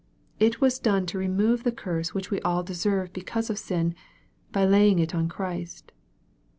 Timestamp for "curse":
1.71-2.11